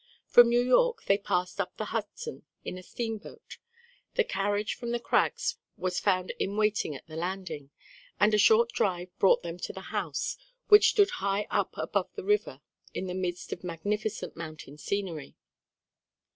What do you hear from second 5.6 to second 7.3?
was found in waiting at the